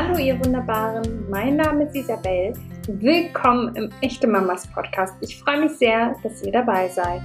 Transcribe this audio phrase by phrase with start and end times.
[0.00, 2.52] Hallo ihr Wunderbaren, mein Name ist Isabel.
[2.86, 5.16] Willkommen im Echte Mamas Podcast.
[5.22, 7.22] Ich freue mich sehr, dass ihr dabei seid.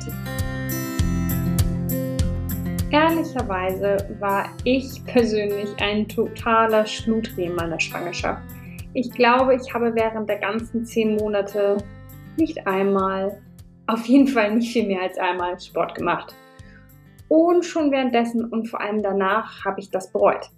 [2.89, 8.41] Ehrlicherweise war ich persönlich ein totaler Schludri in meiner Schwangerschaft.
[8.95, 11.77] Ich glaube, ich habe während der ganzen zehn Monate
[12.37, 13.39] nicht einmal,
[13.85, 16.33] auf jeden Fall nicht viel mehr als einmal Sport gemacht.
[17.27, 20.49] Und schon währenddessen und vor allem danach habe ich das bereut.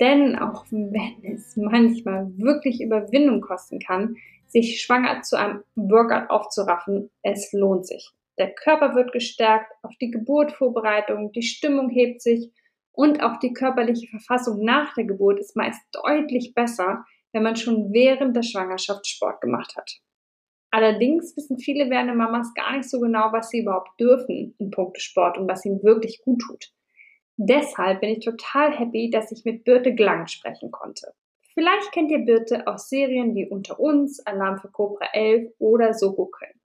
[0.00, 7.10] Denn auch wenn es manchmal wirklich Überwindung kosten kann, sich schwanger zu einem Workout aufzuraffen,
[7.22, 8.10] es lohnt sich.
[8.38, 12.50] Der Körper wird gestärkt, auf die Geburt Vorbereitung, die Stimmung hebt sich
[12.92, 17.92] und auch die körperliche Verfassung nach der Geburt ist meist deutlich besser, wenn man schon
[17.92, 20.00] während der Schwangerschaft Sport gemacht hat.
[20.72, 25.00] Allerdings wissen viele werdende Mamas gar nicht so genau, was sie überhaupt dürfen in puncto
[25.00, 26.72] Sport und was ihnen wirklich gut tut.
[27.42, 31.14] Deshalb bin ich total happy, dass ich mit Birte Glang sprechen konnte.
[31.54, 36.26] Vielleicht kennt ihr Birte aus Serien wie Unter uns, Alarm für Cobra 11 oder Soko
[36.26, 36.60] Köln.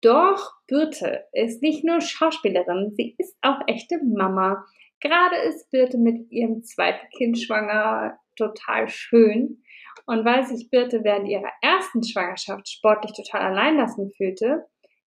[0.00, 4.64] Doch Birte ist nicht nur Schauspielerin, sie ist auch echte Mama.
[5.00, 9.64] Gerade ist Birte mit ihrem zweiten Kind schwanger, total schön.
[10.06, 14.64] Und weil sich Birte während ihrer ersten Schwangerschaft sportlich total allein lassen fühlte,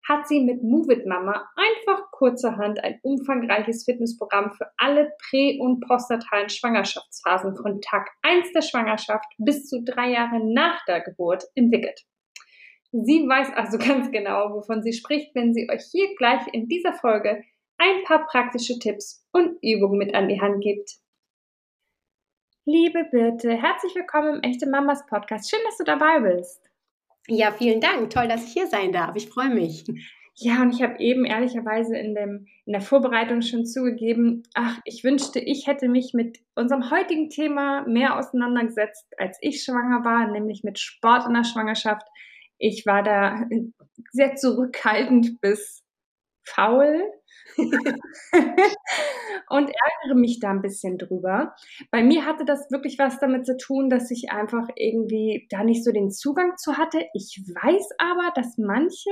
[0.09, 5.81] hat sie mit Move It Mama einfach kurzerhand ein umfangreiches Fitnessprogramm für alle prä- und
[5.81, 12.05] postnatalen Schwangerschaftsphasen von Tag 1 der Schwangerschaft bis zu drei Jahre nach der Geburt entwickelt.
[12.91, 16.93] Sie weiß also ganz genau, wovon sie spricht, wenn sie euch hier gleich in dieser
[16.93, 17.43] Folge
[17.79, 20.99] ein paar praktische Tipps und Übungen mit an die Hand gibt.
[22.65, 25.51] Liebe Birte, herzlich willkommen im Echte Mamas Podcast.
[25.51, 26.72] Schön, dass du dabei bist.
[27.29, 28.11] Ja, vielen Dank.
[28.11, 29.15] Toll, dass ich hier sein darf.
[29.17, 29.85] Ich freue mich.
[30.37, 35.05] Ja, und ich habe eben ehrlicherweise in, dem, in der Vorbereitung schon zugegeben, ach, ich
[35.05, 40.65] wünschte, ich hätte mich mit unserem heutigen Thema mehr auseinandergesetzt, als ich schwanger war, nämlich
[40.65, 42.07] mit Sport in der Schwangerschaft.
[42.59, 43.47] Ich war da
[44.13, 45.85] sehr zurückhaltend bis
[46.45, 47.03] faul
[49.49, 51.55] und ärgere mich da ein bisschen drüber.
[51.91, 55.85] Bei mir hatte das wirklich was damit zu tun, dass ich einfach irgendwie da nicht
[55.85, 57.07] so den Zugang zu hatte.
[57.15, 59.11] Ich weiß aber, dass manche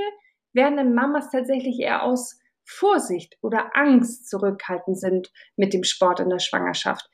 [0.53, 6.39] werdenden Mamas tatsächlich eher aus Vorsicht oder Angst zurückhaltend sind mit dem Sport in der
[6.39, 7.09] Schwangerschaft.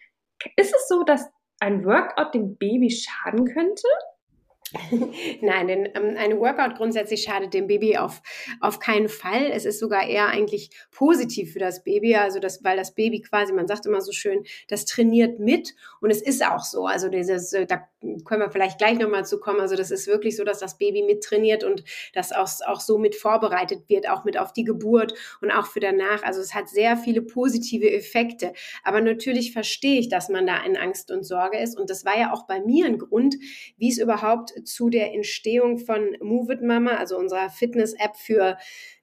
[0.56, 1.28] Ist es so, dass
[1.59, 3.88] ein Workout dem Baby schaden könnte?
[5.41, 8.22] Nein, denn ähm, ein Workout grundsätzlich schadet dem Baby auf,
[8.59, 9.51] auf keinen Fall.
[9.51, 13.53] Es ist sogar eher eigentlich positiv für das Baby, also das, weil das Baby quasi,
[13.53, 16.85] man sagt immer so schön, das trainiert mit und es ist auch so.
[16.85, 17.88] Also dieses, äh, da
[18.25, 19.59] können wir vielleicht gleich nochmal zu kommen.
[19.59, 23.16] Also das ist wirklich so, dass das Baby mittrainiert und das auch, auch so mit
[23.16, 26.23] vorbereitet wird, auch mit auf die Geburt und auch für danach.
[26.23, 28.53] Also es hat sehr viele positive Effekte.
[28.84, 31.78] Aber natürlich verstehe ich, dass man da in Angst und Sorge ist.
[31.78, 33.35] Und das war ja auch bei mir ein Grund,
[33.78, 38.57] wie es überhaupt zu der Entstehung von Move It Mama, also unserer Fitness-App für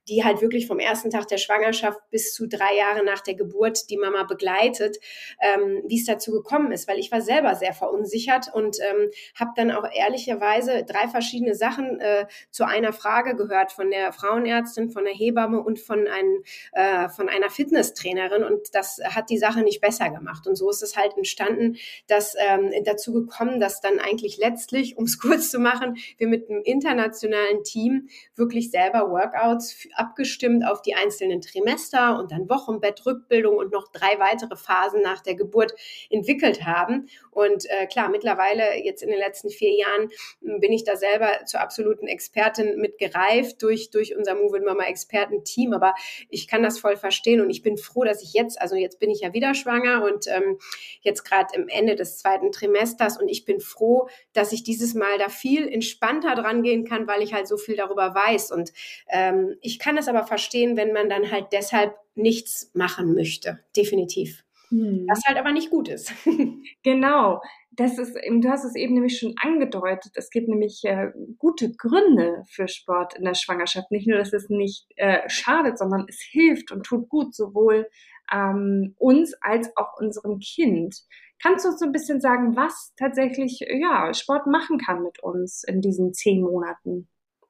[0.09, 3.91] die halt wirklich vom ersten Tag der Schwangerschaft bis zu drei Jahre nach der Geburt
[3.91, 4.99] die Mama begleitet,
[5.41, 9.53] ähm, wie es dazu gekommen ist, weil ich war selber sehr verunsichert und ähm, habe
[9.57, 15.05] dann auch ehrlicherweise drei verschiedene Sachen äh, zu einer Frage gehört von der Frauenärztin, von
[15.05, 18.45] der Hebamme und von, einem, äh, von einer Fitnesstrainerin.
[18.45, 20.47] Und das hat die Sache nicht besser gemacht.
[20.47, 21.77] Und so ist es halt entstanden,
[22.07, 26.51] dass ähm, dazu gekommen, dass dann eigentlich letztlich, um es kurz zu machen, wir mit
[26.51, 33.57] einem internationalen Team wirklich selber Workouts abgestimmt auf die einzelnen Trimester und dann Wochenbett, Rückbildung
[33.57, 35.75] und noch drei weitere Phasen nach der Geburt
[36.11, 37.09] entwickelt haben.
[37.31, 40.11] Und äh, klar, mittlerweile jetzt in den letzten vier Jahren
[40.43, 44.85] hm, bin ich da selber zur absoluten Expertin mit gereift durch, durch unser Move Mama
[44.85, 45.73] Experten-Team.
[45.73, 45.95] Aber
[46.29, 49.11] ich kann das voll verstehen und ich bin froh, dass ich jetzt, also jetzt bin
[49.11, 50.59] ich ja wieder schwanger und ähm,
[51.01, 55.19] jetzt gerade im Ende des zweiten Trimesters und ich bin froh, dass ich dieses Mal
[55.19, 58.53] da viel entspannter dran gehen kann, weil ich halt so viel darüber weiß.
[58.53, 58.73] Und
[59.09, 63.61] ähm, ich kann es aber verstehen, wenn man dann halt deshalb nichts machen möchte.
[63.77, 64.43] Definitiv.
[64.71, 65.07] Hm.
[65.09, 66.11] Was halt aber nicht gut ist.
[66.83, 67.43] genau.
[67.73, 70.13] Das ist, du hast es eben nämlich schon angedeutet.
[70.15, 73.91] Es gibt nämlich äh, gute Gründe für Sport in der Schwangerschaft.
[73.91, 77.87] Nicht nur, dass es nicht äh, schadet, sondern es hilft und tut gut, sowohl
[78.33, 80.97] ähm, uns als auch unserem Kind.
[81.43, 85.63] Kannst du uns so ein bisschen sagen, was tatsächlich ja, Sport machen kann mit uns
[85.63, 87.09] in diesen zehn Monaten?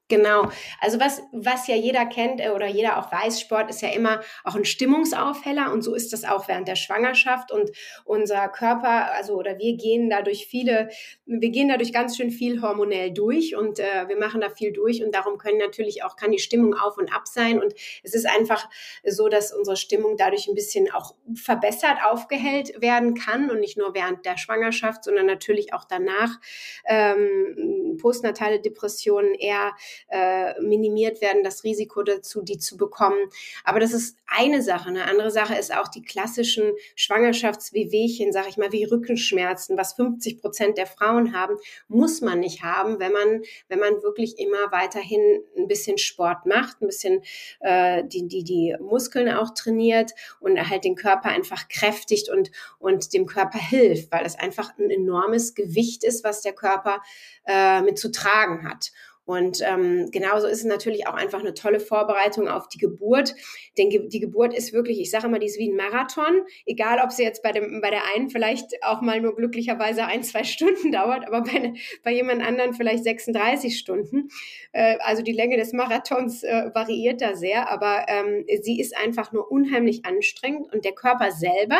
[0.09, 0.51] Genau.
[0.81, 4.21] Also was, was ja jeder kennt äh, oder jeder auch weiß, Sport ist ja immer
[4.45, 7.71] auch ein Stimmungsaufheller und so ist das auch während der Schwangerschaft und
[8.05, 10.91] unser Körper, also oder wir gehen dadurch viele,
[11.25, 15.03] wir gehen dadurch ganz schön viel hormonell durch und äh, wir machen da viel durch
[15.03, 17.73] und darum können natürlich auch, kann die Stimmung auf und ab sein und
[18.03, 18.69] es ist einfach
[19.07, 23.95] so, dass unsere Stimmung dadurch ein bisschen auch verbessert, aufgehellt werden kann und nicht nur
[23.95, 26.41] während der Schwangerschaft, sondern natürlich auch danach.
[26.87, 29.73] Ähm, postnatale Depressionen eher
[30.09, 33.29] äh, minimiert werden, das Risiko dazu, die zu bekommen.
[33.65, 34.89] Aber das ist eine Sache.
[34.89, 40.41] Eine andere Sache ist auch die klassischen Schwangerschaftswehwehchen, sage ich mal, wie Rückenschmerzen, was 50
[40.41, 41.57] Prozent der Frauen haben,
[41.89, 45.21] muss man nicht haben, wenn man, wenn man wirklich immer weiterhin
[45.57, 47.23] ein bisschen Sport macht, ein bisschen
[47.61, 53.13] äh, die, die, die Muskeln auch trainiert und halt den Körper einfach kräftigt und, und
[53.13, 57.03] dem Körper hilft, weil es einfach ein enormes Gewicht ist, was der Körper
[57.47, 58.93] äh, mit zu tragen hat.
[59.27, 63.35] Und ähm, genauso ist es natürlich auch einfach eine tolle Vorbereitung auf die Geburt.
[63.79, 66.43] Denn die Geburt ist wirklich, ich sage immer, die ist wie ein Marathon.
[66.67, 70.23] Egal, ob sie jetzt bei, dem, bei der einen vielleicht auch mal nur glücklicherweise ein,
[70.23, 71.73] zwei Stunden dauert, aber bei,
[72.03, 74.29] bei jemand anderen vielleicht 36 Stunden.
[74.73, 79.33] Äh, also die Länge des Marathons äh, variiert da sehr, aber ähm, sie ist einfach
[79.33, 80.73] nur unheimlich anstrengend.
[80.73, 81.79] Und der Körper selber,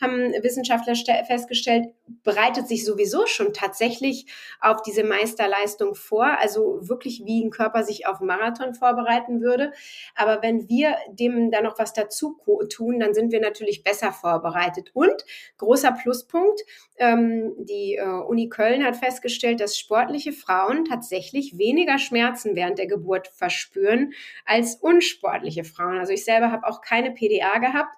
[0.00, 0.94] haben Wissenschaftler
[1.26, 1.86] festgestellt,
[2.22, 4.26] bereitet sich sowieso schon tatsächlich
[4.60, 6.26] auf diese Meisterleistung vor.
[6.38, 9.72] Also wirklich wie ein Körper sich auf Marathon vorbereiten würde.
[10.14, 12.38] Aber wenn wir dem da noch was dazu
[12.68, 14.90] tun, dann sind wir natürlich besser vorbereitet.
[14.94, 15.24] Und
[15.58, 16.60] großer Pluspunkt,
[16.98, 22.86] ähm, die äh, Uni Köln hat festgestellt, dass sportliche Frauen tatsächlich weniger Schmerzen während der
[22.86, 24.12] Geburt verspüren
[24.44, 25.98] als unsportliche Frauen.
[25.98, 27.94] Also ich selber habe auch keine PDA gehabt.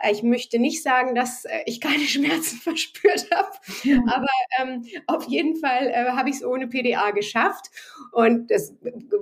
[0.00, 3.50] Äh, ich möchte nicht sagen, dass äh, ich keine Schmerzen verspürt habe,
[3.84, 4.00] ja.
[4.06, 4.26] aber
[4.60, 7.66] ähm, auf jeden Fall äh, habe ich es ohne PDA geschafft.
[8.12, 8.74] Und das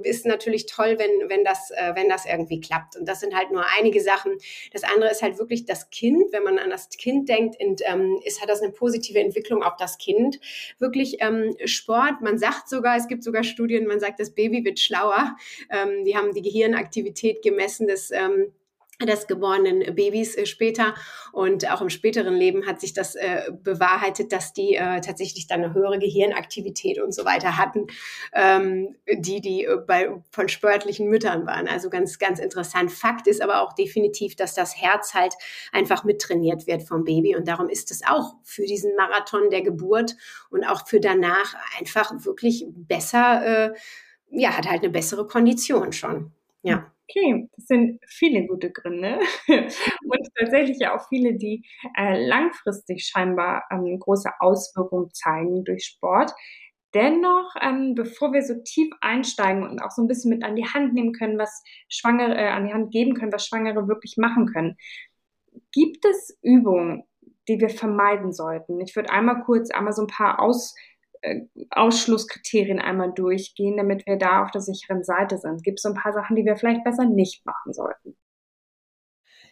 [0.03, 2.97] ist natürlich toll, wenn, wenn, das, äh, wenn das irgendwie klappt.
[2.97, 4.33] Und das sind halt nur einige Sachen.
[4.73, 6.33] Das andere ist halt wirklich das Kind.
[6.33, 9.77] Wenn man an das Kind denkt, und, ähm, ist, hat das eine positive Entwicklung auf
[9.77, 10.41] das Kind.
[10.79, 12.21] Wirklich ähm, Sport.
[12.21, 15.37] Man sagt sogar, es gibt sogar Studien, man sagt, das Baby wird schlauer.
[15.71, 18.53] Ähm, die haben die Gehirnaktivität gemessen des ähm,
[19.07, 20.95] des geborenen Babys äh, später
[21.33, 25.63] und auch im späteren Leben hat sich das äh, bewahrheitet, dass die äh, tatsächlich dann
[25.63, 27.87] eine höhere Gehirnaktivität und so weiter hatten,
[28.33, 31.69] ähm, die die äh, bei von sportlichen Müttern waren.
[31.69, 32.91] Also ganz ganz interessant.
[32.91, 35.35] Fakt ist aber auch definitiv, dass das Herz halt
[35.73, 40.17] einfach mittrainiert wird vom Baby und darum ist es auch für diesen Marathon der Geburt
[40.51, 43.69] und auch für danach einfach wirklich besser.
[43.69, 43.75] Äh,
[44.31, 46.33] ja, hat halt eine bessere Kondition schon.
[46.63, 46.93] Ja.
[47.11, 49.19] Okay, das sind viele gute Gründe
[49.49, 51.65] und tatsächlich ja auch viele, die
[51.97, 56.33] äh, langfristig scheinbar ähm, große Auswirkungen zeigen durch Sport.
[56.95, 60.67] Dennoch, ähm, bevor wir so tief einsteigen und auch so ein bisschen mit an die
[60.67, 64.47] Hand nehmen können, was Schwangere äh, an die Hand geben können, was Schwangere wirklich machen
[64.47, 64.77] können,
[65.73, 67.05] gibt es Übungen,
[67.49, 68.81] die wir vermeiden sollten?
[68.81, 70.75] Ich würde einmal kurz einmal so ein paar aus
[71.71, 75.63] Ausschlusskriterien einmal durchgehen, damit wir da auf der sicheren Seite sind.
[75.63, 78.17] Gibt es so ein paar Sachen, die wir vielleicht besser nicht machen sollten?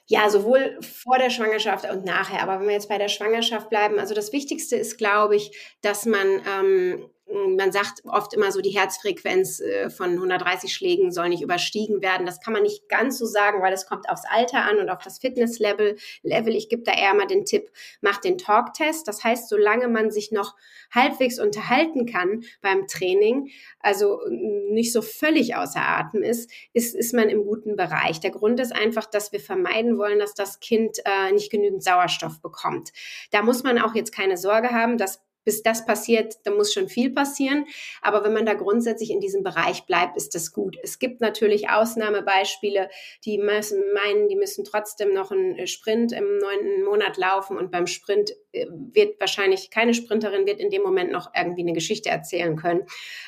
[0.09, 2.43] Ja, sowohl vor der Schwangerschaft und nachher.
[2.43, 6.07] Aber wenn wir jetzt bei der Schwangerschaft bleiben, also das Wichtigste ist, glaube ich, dass
[6.07, 11.43] man ähm, man sagt oft immer so, die Herzfrequenz äh, von 130 Schlägen soll nicht
[11.43, 12.25] überstiegen werden.
[12.25, 15.02] Das kann man nicht ganz so sagen, weil es kommt aufs Alter an und auf
[15.02, 15.96] das Fitnesslevel.
[16.23, 16.55] Level.
[16.55, 17.70] Ich gebe da eher mal den Tipp,
[18.00, 19.08] macht den Talk-Test.
[19.08, 20.55] Das heißt, solange man sich noch
[20.94, 23.50] halbwegs unterhalten kann beim Training,
[23.81, 28.20] also nicht so völlig außer Atem ist, ist, ist man im guten Bereich.
[28.20, 32.40] Der Grund ist einfach, dass wir vermeiden wollen, dass das Kind äh, nicht genügend Sauerstoff
[32.40, 32.92] bekommt.
[33.33, 36.88] Da muss man auch jetzt keine Sorge haben, dass bis das passiert, da muss schon
[36.88, 37.67] viel passieren.
[38.03, 40.76] Aber wenn man da grundsätzlich in diesem Bereich bleibt, ist das gut.
[40.83, 42.91] Es gibt natürlich Ausnahmebeispiele,
[43.25, 47.87] die müssen meinen, die müssen trotzdem noch einen Sprint im neunten Monat laufen und beim
[47.87, 52.57] Sprint äh, wird wahrscheinlich keine Sprinterin wird in dem Moment noch irgendwie eine Geschichte erzählen
[52.57, 52.83] können.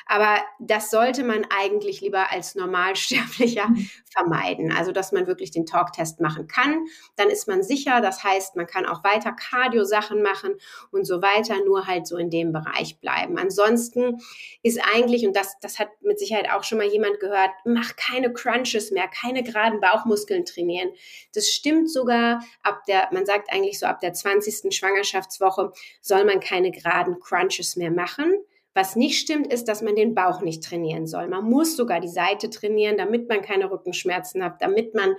[0.05, 3.89] Aber das sollte man eigentlich lieber als Normalsterblicher mhm.
[4.11, 4.73] vermeiden.
[4.73, 6.85] Also, dass man wirklich den Talktest machen kann.
[7.15, 8.01] Dann ist man sicher.
[8.01, 10.55] Das heißt, man kann auch weiter Cardio-Sachen machen
[10.91, 11.55] und so weiter.
[11.65, 13.37] Nur halt so in dem Bereich bleiben.
[13.37, 14.17] Ansonsten
[14.63, 18.33] ist eigentlich, und das, das hat mit Sicherheit auch schon mal jemand gehört, mach keine
[18.33, 20.89] Crunches mehr, keine geraden Bauchmuskeln trainieren.
[21.33, 24.75] Das stimmt sogar ab der, man sagt eigentlich so ab der 20.
[24.75, 28.33] Schwangerschaftswoche soll man keine geraden Crunches mehr machen
[28.73, 31.27] Was nicht stimmt, ist, dass man den Bauch nicht trainieren soll.
[31.27, 35.15] Man muss sogar die Seite trainieren, damit man keine Rückenschmerzen hat, damit man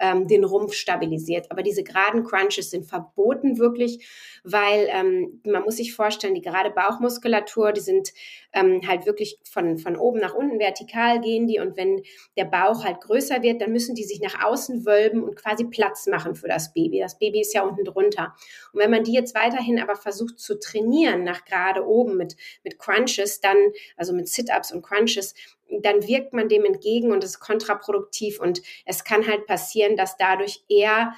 [0.00, 1.50] ähm, den Rumpf stabilisiert.
[1.50, 4.06] Aber diese geraden Crunches sind verboten wirklich,
[4.42, 8.12] weil ähm, man muss sich vorstellen, die gerade Bauchmuskulatur, die sind
[8.52, 12.02] ähm, halt wirklich von, von oben nach unten vertikal gehen die und wenn
[12.36, 16.06] der Bauch halt größer wird, dann müssen die sich nach außen wölben und quasi Platz
[16.06, 17.00] machen für das Baby.
[17.00, 18.34] Das Baby ist ja unten drunter.
[18.72, 22.78] Und wenn man die jetzt weiterhin aber versucht zu trainieren nach gerade oben mit, mit
[22.78, 22.93] Crunches,
[23.40, 23.56] dann,
[23.96, 25.34] also mit Sit-Ups und Crunches,
[25.82, 30.62] dann wirkt man dem entgegen und ist kontraproduktiv und es kann halt passieren, dass dadurch
[30.68, 31.14] eher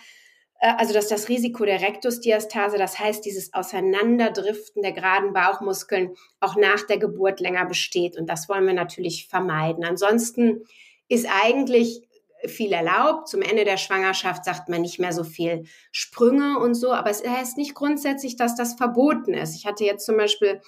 [0.60, 6.56] äh, also dass das Risiko der Rektusdiastase, das heißt dieses Auseinanderdriften der geraden Bauchmuskeln, auch
[6.56, 8.16] nach der Geburt länger besteht.
[8.16, 9.84] Und das wollen wir natürlich vermeiden.
[9.84, 10.64] Ansonsten
[11.08, 12.02] ist eigentlich
[12.44, 13.28] viel erlaubt.
[13.28, 17.26] Zum Ende der Schwangerschaft sagt man nicht mehr so viel Sprünge und so, aber es
[17.26, 19.56] heißt nicht grundsätzlich, dass das verboten ist.
[19.56, 20.60] Ich hatte jetzt zum Beispiel,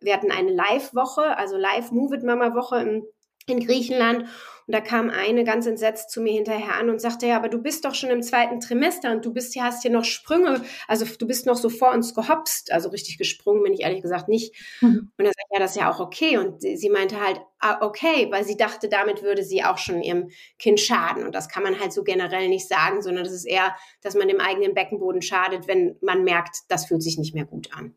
[0.00, 3.04] wir hatten eine Live-Woche, also Live-Move-It-Mama-Woche in,
[3.46, 4.26] in Griechenland
[4.70, 7.60] und da kam eine ganz entsetzt zu mir hinterher an und sagte, ja, aber du
[7.60, 11.26] bist doch schon im zweiten Trimester und du bist hast hier noch Sprünge, also du
[11.26, 12.70] bist noch so vor uns gehopst.
[12.70, 14.54] Also richtig gesprungen bin ich ehrlich gesagt nicht.
[14.80, 15.10] Mhm.
[15.18, 16.38] Und er sagt, ja, das ist ja auch okay.
[16.38, 20.04] Und sie, sie meinte halt, ah, okay, weil sie dachte, damit würde sie auch schon
[20.04, 20.28] ihrem
[20.60, 21.24] Kind schaden.
[21.24, 24.28] Und das kann man halt so generell nicht sagen, sondern das ist eher, dass man
[24.28, 27.96] dem eigenen Beckenboden schadet, wenn man merkt, das fühlt sich nicht mehr gut an.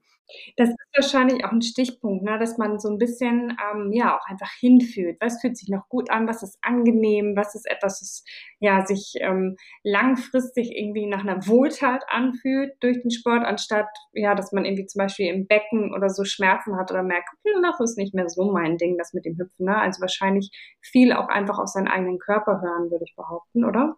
[0.58, 4.26] Das ist wahrscheinlich auch ein Stichpunkt, ne, dass man so ein bisschen ähm, ja auch
[4.28, 5.18] einfach hinfühlt.
[5.20, 6.28] Was fühlt sich noch gut an?
[6.28, 7.36] Was ist angenehm?
[7.36, 8.24] Was ist etwas, das
[8.60, 14.52] ja sich ähm, langfristig irgendwie nach einer Wohltat anfühlt durch den Sport, anstatt ja, dass
[14.52, 17.98] man irgendwie zum Beispiel im Becken oder so Schmerzen hat oder merkt, hm, das ist
[17.98, 19.66] nicht mehr so mein Ding, das mit dem Hüpfen.
[19.66, 19.78] Ne?
[19.78, 20.52] Also wahrscheinlich
[20.82, 23.96] viel auch einfach auf seinen eigenen Körper hören, würde ich behaupten, oder?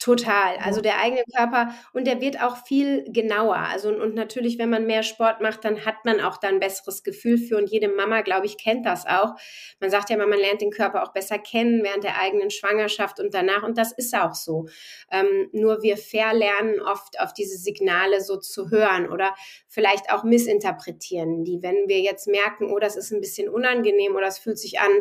[0.00, 0.56] Total.
[0.58, 3.56] Also der eigene Körper und der wird auch viel genauer.
[3.56, 7.02] Also und natürlich, wenn man mehr Sport macht, dann hat man auch da ein besseres
[7.02, 9.34] Gefühl für und jede Mama, glaube ich, kennt das auch.
[9.80, 13.18] Man sagt ja immer, man lernt den Körper auch besser kennen während der eigenen Schwangerschaft
[13.18, 14.68] und danach und das ist auch so.
[15.10, 19.34] Ähm, nur wir verlernen oft auf diese Signale so zu hören oder
[19.66, 21.60] vielleicht auch missinterpretieren die.
[21.60, 24.92] Wenn wir jetzt merken, oh, das ist ein bisschen unangenehm oder es fühlt sich an,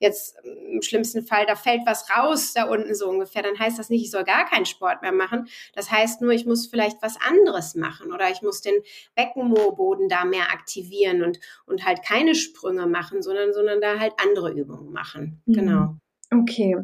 [0.00, 0.36] jetzt
[0.72, 4.02] im schlimmsten Fall, da fällt was raus da unten so ungefähr, dann heißt das nicht,
[4.02, 5.48] ich soll gar keinen Sport mehr machen.
[5.74, 8.74] Das heißt nur, ich muss vielleicht was anderes machen oder ich muss den
[9.14, 14.52] Beckenmoorboden da mehr aktivieren und, und halt keine Sprünge machen, sondern, sondern da halt andere
[14.52, 15.42] Übungen machen.
[15.46, 15.52] Mhm.
[15.52, 15.96] Genau.
[16.32, 16.76] Okay.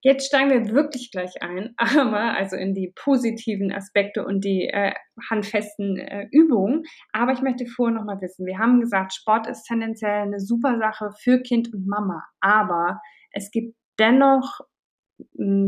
[0.00, 4.92] Jetzt steigen wir wirklich gleich ein, aber also in die positiven Aspekte und die äh,
[5.28, 6.84] handfesten äh, Übungen.
[7.12, 10.78] Aber ich möchte vorher noch mal wissen, wir haben gesagt, Sport ist tendenziell eine super
[10.78, 13.00] Sache für Kind und Mama, aber
[13.32, 14.60] es gibt dennoch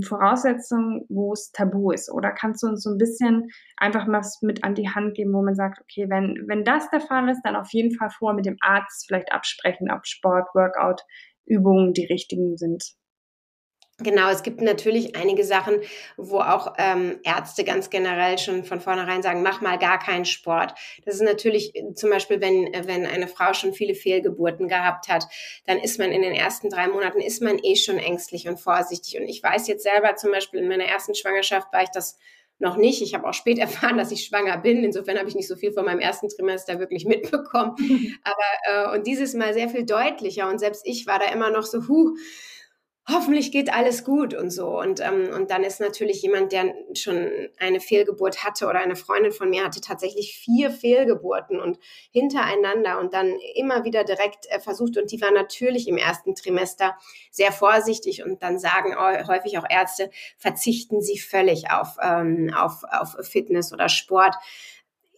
[0.02, 2.10] Voraussetzungen, wo es tabu ist?
[2.10, 5.42] Oder kannst du uns so ein bisschen einfach was mit an die Hand geben, wo
[5.42, 8.46] man sagt, okay, wenn, wenn das der Fall ist, dann auf jeden Fall vor mit
[8.46, 11.02] dem Arzt vielleicht absprechen, ob Sport, Workout,
[11.46, 12.94] Übungen die richtigen sind?
[14.02, 15.80] Genau, es gibt natürlich einige Sachen,
[16.16, 20.74] wo auch ähm, Ärzte ganz generell schon von vornherein sagen, mach mal gar keinen Sport.
[21.04, 25.08] Das ist natürlich äh, zum Beispiel, wenn, äh, wenn eine Frau schon viele Fehlgeburten gehabt
[25.08, 25.26] hat,
[25.66, 29.20] dann ist man in den ersten drei Monaten, ist man eh schon ängstlich und vorsichtig.
[29.20, 32.18] Und ich weiß jetzt selber zum Beispiel in meiner ersten Schwangerschaft war ich das
[32.60, 33.02] noch nicht.
[33.02, 34.84] Ich habe auch spät erfahren, dass ich schwanger bin.
[34.84, 37.74] Insofern habe ich nicht so viel von meinem ersten Trimester wirklich mitbekommen.
[38.24, 40.48] Aber äh, und dieses Mal sehr viel deutlicher.
[40.48, 42.14] Und selbst ich war da immer noch so, huh,
[43.08, 44.78] hoffentlich geht alles gut und so.
[44.78, 49.32] Und, ähm, und dann ist natürlich jemand, der schon eine Fehlgeburt hatte oder eine Freundin
[49.32, 51.78] von mir hatte tatsächlich vier Fehlgeburten und
[52.10, 54.96] hintereinander und dann immer wieder direkt äh, versucht.
[54.96, 56.96] Und die war natürlich im ersten Trimester
[57.30, 58.94] sehr vorsichtig und dann sagen
[59.26, 64.36] häufig auch Ärzte, verzichten sie völlig auf, ähm, auf, auf Fitness oder Sport.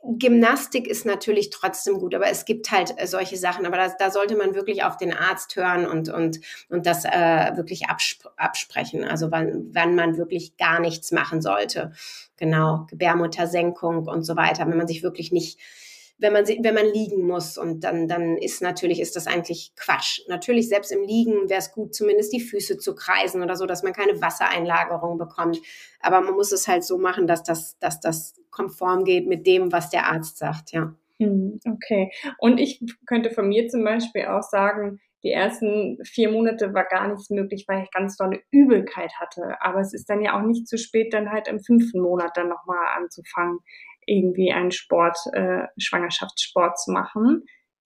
[0.04, 3.66] Gymnastik ist natürlich trotzdem gut, aber es gibt halt äh, solche Sachen.
[3.66, 7.56] Aber das, da sollte man wirklich auf den Arzt hören und, und, und das äh,
[7.56, 9.04] wirklich absp absprechen.
[9.04, 11.92] Also wann, wann man wirklich gar nichts machen sollte.
[12.36, 14.66] Genau, Gebärmuttersenkung und so weiter.
[14.66, 15.60] Wenn man sich wirklich nicht
[16.18, 17.58] wenn man, wenn man liegen muss.
[17.58, 20.20] Und dann, dann ist natürlich, ist das eigentlich Quatsch.
[20.28, 23.82] Natürlich, selbst im Liegen wäre es gut, zumindest die Füße zu kreisen oder so, dass
[23.82, 25.60] man keine Wassereinlagerung bekommt.
[26.00, 29.72] Aber man muss es halt so machen, dass das, dass das konform geht mit dem,
[29.72, 30.94] was der Arzt sagt, ja.
[31.18, 32.10] Hm, okay.
[32.38, 37.06] Und ich könnte von mir zum Beispiel auch sagen, die ersten vier Monate war gar
[37.06, 39.56] nichts möglich, weil ich ganz tolle Übelkeit hatte.
[39.60, 42.48] Aber es ist dann ja auch nicht zu spät, dann halt im fünften Monat dann
[42.48, 43.60] nochmal anzufangen
[44.06, 47.44] irgendwie einen Sport, äh, Schwangerschaftssport zu machen.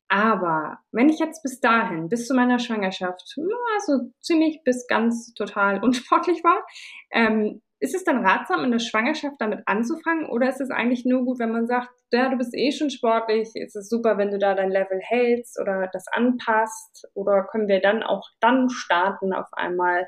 [0.08, 3.36] Aber wenn ich jetzt bis dahin, bis zu meiner Schwangerschaft,
[3.76, 6.66] also ziemlich bis ganz total unsportlich war,
[7.12, 11.26] ähm, ist es dann ratsam, in der Schwangerschaft damit anzufangen oder ist es eigentlich nur
[11.26, 14.40] gut, wenn man sagt, ja, du bist eh schon sportlich, ist es super, wenn du
[14.40, 19.48] da dein Level hältst oder das anpasst oder können wir dann auch dann starten, auf
[19.52, 20.08] einmal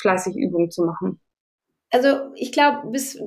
[0.00, 1.20] fleißig Übungen zu machen?
[1.90, 3.20] Also ich glaube, bis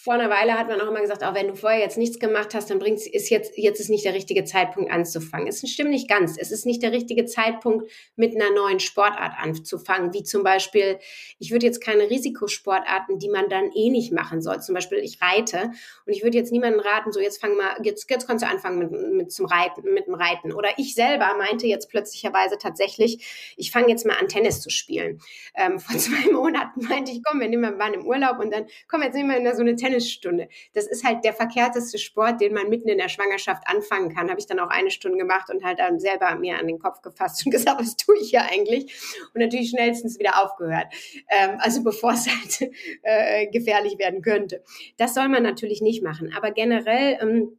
[0.00, 2.54] vor einer Weile hat man auch immer gesagt, auch wenn du vorher jetzt nichts gemacht
[2.54, 5.48] hast, dann bringt ist jetzt, jetzt ist nicht der richtige Zeitpunkt anzufangen.
[5.48, 6.36] Es stimmt nicht ganz.
[6.38, 10.98] Es ist nicht der richtige Zeitpunkt, mit einer neuen Sportart anzufangen, wie zum Beispiel,
[11.40, 14.60] ich würde jetzt keine Risikosportarten, die man dann eh nicht machen soll.
[14.62, 15.72] Zum Beispiel, ich reite
[16.06, 18.78] und ich würde jetzt niemanden raten, so jetzt fang mal, jetzt, jetzt kannst du anfangen
[18.78, 20.52] mit, mit zum Reiten, mit dem Reiten.
[20.52, 25.20] Oder ich selber meinte jetzt plötzlicherweise tatsächlich, ich fange jetzt mal an, Tennis zu spielen.
[25.54, 29.02] Ähm, vor zwei Monaten meinte ich, komm, wir nehmen, waren im Urlaub und dann komm,
[29.02, 30.48] jetzt nehmen wir in so eine Tennis Tennisstunde.
[30.74, 34.28] Das ist halt der verkehrteste Sport, den man mitten in der Schwangerschaft anfangen kann.
[34.28, 37.02] Habe ich dann auch eine Stunde gemacht und halt dann selber mir an den Kopf
[37.02, 38.92] gefasst und gesagt, was tue ich hier eigentlich?
[39.34, 40.86] Und natürlich schnellstens wieder aufgehört.
[41.28, 42.70] Ähm, also bevor es halt
[43.02, 44.62] äh, gefährlich werden könnte.
[44.96, 46.32] Das soll man natürlich nicht machen.
[46.36, 47.58] Aber generell ähm,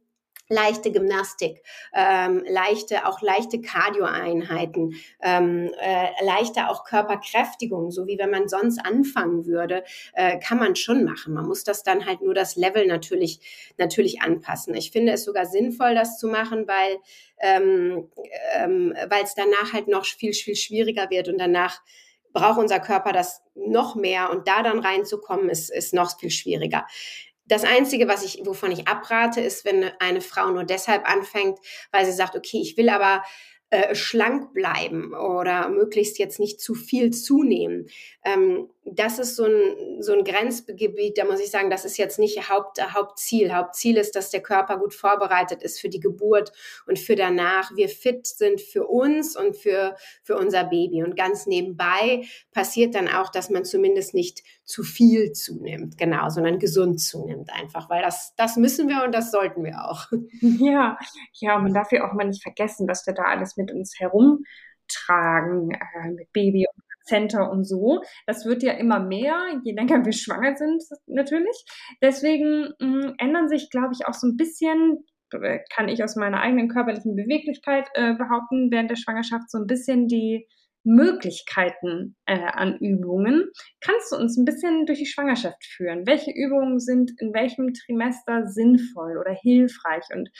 [0.50, 1.62] leichte Gymnastik,
[1.94, 8.84] ähm, leichte, auch leichte Cardio-Einheiten, ähm, äh, leichte auch Körperkräftigung, so wie wenn man sonst
[8.84, 11.32] anfangen würde, äh, kann man schon machen.
[11.32, 13.40] Man muss das dann halt nur das Level natürlich,
[13.78, 14.74] natürlich anpassen.
[14.74, 16.98] Ich finde es sogar sinnvoll, das zu machen, weil
[17.42, 18.10] ähm,
[18.54, 21.80] ähm, weil es danach halt noch viel, viel schwieriger wird und danach
[22.32, 26.86] braucht unser Körper das noch mehr und da dann reinzukommen, ist, ist noch viel schwieriger.
[27.50, 31.58] Das Einzige, was ich, wovon ich abrate, ist, wenn eine Frau nur deshalb anfängt,
[31.90, 33.24] weil sie sagt, okay, ich will aber
[33.70, 37.88] äh, schlank bleiben oder möglichst jetzt nicht zu viel zunehmen.
[38.24, 42.18] Ähm, das ist so ein, so ein Grenzgebiet, da muss ich sagen, das ist jetzt
[42.18, 43.52] nicht Haupt, Hauptziel.
[43.52, 46.52] Hauptziel ist, dass der Körper gut vorbereitet ist für die Geburt
[46.86, 47.70] und für danach.
[47.76, 51.02] Wir fit sind für uns und für, für unser Baby.
[51.02, 52.22] Und ganz nebenbei
[52.52, 57.90] passiert dann auch, dass man zumindest nicht zu viel zunimmt, genau, sondern gesund zunimmt einfach,
[57.90, 60.06] weil das, das müssen wir und das sollten wir auch.
[60.60, 60.98] Ja,
[61.34, 65.70] ja, man darf ja auch mal nicht vergessen, dass wir da alles mit uns herumtragen,
[65.72, 68.02] äh, mit Baby und Center und so.
[68.26, 71.64] Das wird ja immer mehr, je länger wir schwanger sind, natürlich.
[72.00, 76.16] Deswegen mh, mm, ändern sich, glaube ich, auch so ein bisschen, äh, kann ich aus
[76.16, 80.46] meiner eigenen körperlichen Beweglichkeit äh, behaupten, während der Schwangerschaft so ein bisschen die
[80.84, 83.50] Möglichkeiten äh, an Übungen.
[83.80, 86.06] Kannst du uns ein bisschen durch die Schwangerschaft führen?
[86.06, 90.30] Welche Übungen sind in welchem Trimester sinnvoll oder hilfreich und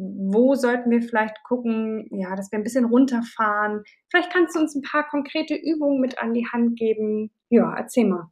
[0.00, 3.82] wo sollten wir vielleicht gucken, ja, dass wir ein bisschen runterfahren?
[4.08, 7.30] Vielleicht kannst du uns ein paar konkrete Übungen mit an die Hand geben.
[7.50, 8.30] Ja, erzähl mal.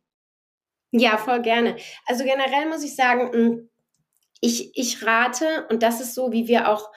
[0.92, 1.76] Ja, voll gerne.
[2.06, 3.68] Also generell muss ich sagen, hm,
[4.40, 6.90] ich, ich rate, und das ist so, wie wir auch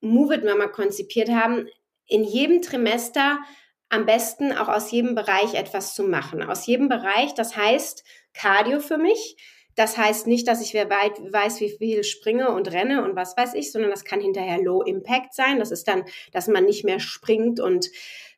[0.00, 1.66] Move It Mama konzipiert haben,
[2.06, 3.38] in jedem Trimester
[3.88, 6.42] am besten auch aus jedem Bereich etwas zu machen.
[6.42, 9.36] Aus jedem Bereich, das heißt Cardio für mich,
[9.74, 13.36] das heißt nicht, dass ich wer weit weiß, wie viel springe und renne und was
[13.36, 15.58] weiß ich, sondern das kann hinterher Low Impact sein.
[15.58, 17.90] Das ist dann, dass man nicht mehr springt und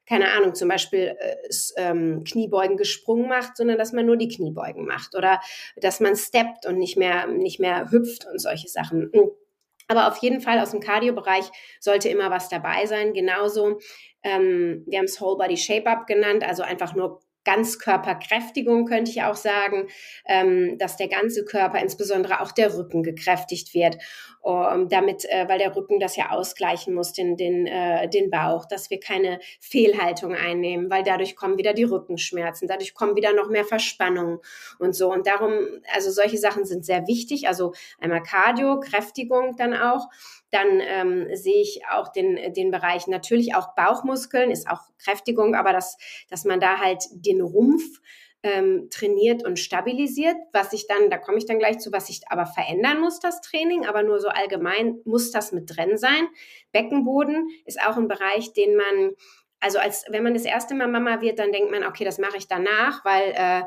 [0.07, 1.37] keine Ahnung, zum Beispiel äh,
[1.77, 5.41] ähm, Kniebeugen gesprungen macht, sondern dass man nur die Kniebeugen macht oder
[5.77, 9.11] dass man steppt und nicht mehr, nicht mehr hüpft und solche Sachen.
[9.89, 13.15] Aber auf jeden Fall aus dem Cardio-Bereich sollte immer was dabei sein.
[13.15, 13.81] Genauso,
[14.23, 19.37] ähm, wir haben es Whole Body Shape-Up genannt, also einfach nur Ganzkörperkräftigung könnte ich auch
[19.37, 19.89] sagen,
[20.27, 23.97] ähm, dass der ganze Körper, insbesondere auch der Rücken, gekräftigt wird,
[24.43, 28.65] um, damit, äh, weil der Rücken das ja ausgleichen muss, den, den, äh, den Bauch,
[28.67, 33.49] dass wir keine Fehlhaltung einnehmen, weil dadurch kommen wieder die Rückenschmerzen, dadurch kommen wieder noch
[33.49, 34.39] mehr Verspannungen
[34.79, 35.13] und so.
[35.13, 35.53] Und darum,
[35.95, 37.49] also solche Sachen sind sehr wichtig.
[37.49, 40.09] Also einmal Cardio, Kräftigung dann auch.
[40.51, 45.73] Dann ähm, sehe ich auch den, den Bereich natürlich auch Bauchmuskeln, ist auch Kräftigung, aber
[45.73, 45.97] dass,
[46.31, 48.01] dass man da halt den Rumpf
[48.43, 52.21] ähm, trainiert und stabilisiert, was ich dann, da komme ich dann gleich zu, was ich
[52.29, 56.29] aber verändern muss, das Training, aber nur so allgemein muss das mit drin sein.
[56.71, 59.13] Beckenboden ist auch ein Bereich, den man,
[59.59, 62.37] also als wenn man das erste Mal Mama wird, dann denkt man, okay, das mache
[62.37, 63.63] ich danach, weil äh,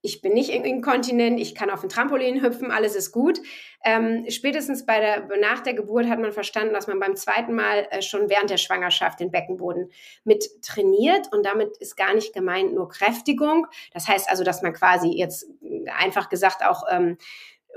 [0.00, 3.40] ich bin nicht inkontinent, ich kann auf ein Trampolin hüpfen, alles ist gut.
[3.84, 7.88] Ähm, spätestens bei der, nach der Geburt hat man verstanden, dass man beim zweiten Mal
[7.90, 9.90] äh, schon während der Schwangerschaft den Beckenboden
[10.24, 13.66] mit trainiert und damit ist gar nicht gemeint nur Kräftigung.
[13.92, 15.46] Das heißt also, dass man quasi jetzt
[15.98, 17.18] einfach gesagt auch ähm,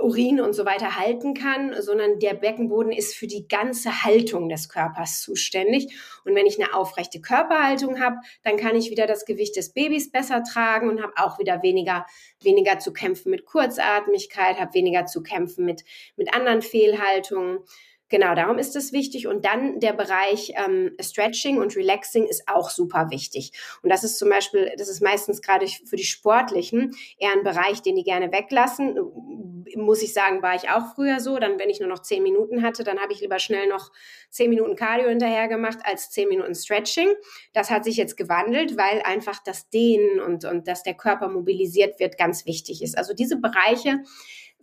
[0.04, 4.70] Urin und so weiter halten kann, sondern der Beckenboden ist für die ganze Haltung des
[4.70, 5.94] Körpers zuständig.
[6.26, 10.12] Und wenn ich eine aufrechte Körperhaltung habe, dann kann ich wieder das Gewicht des Babys
[10.12, 12.06] besser tragen und habe auch wieder weniger,
[12.42, 15.84] weniger zu kämpfen mit Kurzatmigkeit, habe weniger zu kämpfen mit,
[16.16, 17.60] mit anderen Fehlhaltungen.
[18.12, 19.26] Genau, darum ist es wichtig.
[19.26, 23.54] Und dann der Bereich ähm, Stretching und Relaxing ist auch super wichtig.
[23.82, 27.82] Und das ist zum Beispiel, das ist meistens gerade für die Sportlichen eher ein Bereich,
[27.82, 29.00] den die gerne weglassen.
[29.76, 31.40] Muss ich sagen, war ich auch früher so.
[31.40, 33.94] Dann, wenn ich nur noch zehn Minuten hatte, dann habe ich lieber schnell noch
[34.30, 37.14] zehn Minuten Cardio hinterher gemacht als zehn Minuten Stretching.
[37.54, 41.98] Das hat sich jetzt gewandelt, weil einfach das Dehnen und, und dass der Körper mobilisiert
[42.02, 42.98] wird ganz wichtig ist.
[42.98, 44.04] Also diese Bereiche,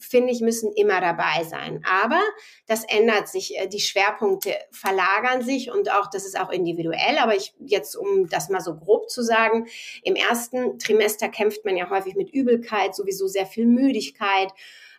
[0.00, 1.82] finde ich, müssen immer dabei sein.
[1.88, 2.20] Aber
[2.66, 7.18] das ändert sich, äh, die Schwerpunkte verlagern sich und auch, das ist auch individuell.
[7.18, 9.66] Aber ich jetzt, um das mal so grob zu sagen,
[10.02, 14.52] im ersten Trimester kämpft man ja häufig mit Übelkeit, sowieso sehr viel Müdigkeit.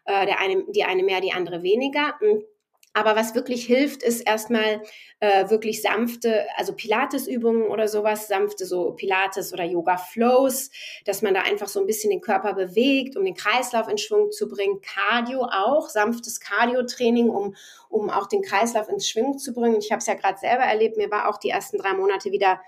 [0.06, 2.16] Äh, der eine, die eine mehr, die andere weniger.
[2.22, 2.44] Und
[2.93, 4.82] aber was wirklich hilft, ist erstmal
[5.19, 10.71] äh, wirklich sanfte, also Pilates-Übungen oder sowas, sanfte so Pilates oder Yoga-Flows,
[11.06, 14.32] dass man da einfach so ein bisschen den Körper bewegt, um den Kreislauf in Schwung
[14.32, 14.82] zu bringen.
[14.82, 17.56] Cardio auch, sanftes Cardio-Training, um,
[17.89, 19.78] um auch den Kreislauf ins Schwung zu bringen.
[19.80, 22.60] Ich habe es ja gerade selber erlebt, mir war auch die ersten drei Monate wieder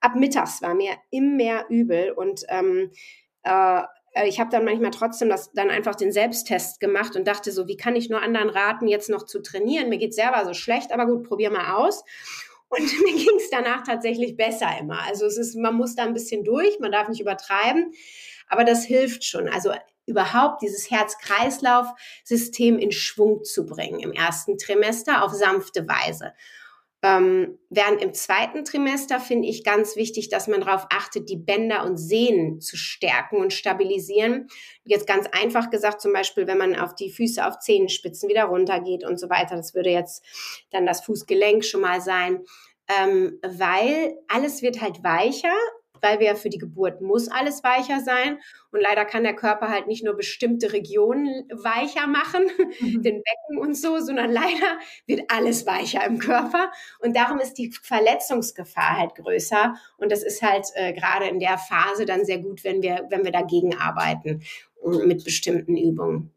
[0.00, 2.90] ab mittags war mir immer übel und ähm,
[3.42, 3.82] äh, äh,
[4.24, 7.76] ich habe dann manchmal trotzdem das dann einfach den Selbsttest gemacht und dachte so, wie
[7.76, 9.88] kann ich nur anderen raten, jetzt noch zu trainieren?
[9.88, 12.04] Mir geht selber so schlecht, aber gut, probier mal aus.
[12.68, 15.02] Und mir ging es danach tatsächlich besser immer.
[15.06, 17.92] Also es ist, man muss da ein bisschen durch, man darf nicht übertreiben,
[18.48, 19.48] aber das hilft schon.
[19.48, 19.72] Also
[20.06, 26.32] überhaupt dieses Herz-Kreislauf-System in Schwung zu bringen im ersten Trimester auf sanfte Weise.
[27.06, 31.84] Ähm, während im zweiten Trimester finde ich ganz wichtig, dass man darauf achtet, die Bänder
[31.84, 34.48] und Sehnen zu stärken und stabilisieren.
[34.82, 39.04] Jetzt ganz einfach gesagt, zum Beispiel, wenn man auf die Füße auf Zehenspitzen wieder runtergeht
[39.04, 40.24] und so weiter, das würde jetzt
[40.72, 42.40] dann das Fußgelenk schon mal sein,
[42.88, 45.54] ähm, weil alles wird halt weicher
[46.02, 48.38] weil wir für die Geburt muss alles weicher sein.
[48.72, 52.44] Und leider kann der Körper halt nicht nur bestimmte Regionen weicher machen,
[52.80, 53.02] mhm.
[53.02, 56.70] den Becken und so, sondern leider wird alles weicher im Körper.
[57.00, 59.74] Und darum ist die Verletzungsgefahr halt größer.
[59.96, 63.24] Und das ist halt äh, gerade in der Phase dann sehr gut, wenn wir, wenn
[63.24, 64.42] wir dagegen arbeiten
[65.04, 66.32] mit bestimmten Übungen.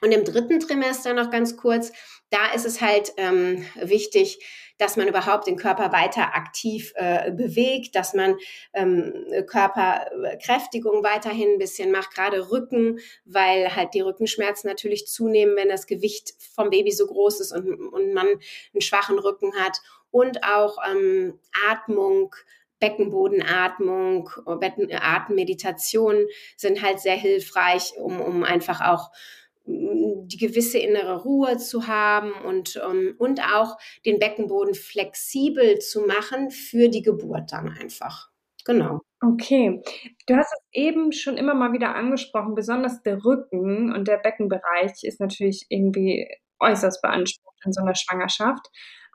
[0.00, 1.92] Und im dritten Trimester noch ganz kurz,
[2.30, 4.38] da ist es halt ähm, wichtig,
[4.78, 8.36] dass man überhaupt den Körper weiter aktiv äh, bewegt, dass man
[8.72, 15.68] ähm, Körperkräftigung weiterhin ein bisschen macht, gerade Rücken, weil halt die Rückenschmerzen natürlich zunehmen, wenn
[15.68, 19.78] das Gewicht vom Baby so groß ist und, und man einen schwachen Rücken hat.
[20.10, 22.34] Und auch ähm, Atmung,
[22.80, 29.10] Beckenbodenatmung, Atemmeditation sind halt sehr hilfreich, um, um einfach auch
[29.66, 36.02] die gewisse innere Ruhe zu haben und, um, ähm, und auch den Beckenboden flexibel zu
[36.02, 38.28] machen für die Geburt dann einfach.
[38.64, 39.00] Genau.
[39.22, 39.82] Okay,
[40.26, 45.02] du hast es eben schon immer mal wieder angesprochen, besonders der Rücken und der Beckenbereich
[45.02, 46.28] ist natürlich irgendwie
[46.60, 48.66] äußerst beansprucht in so einer Schwangerschaft.